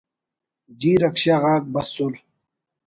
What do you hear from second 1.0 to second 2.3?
رکشہ غاک بسُر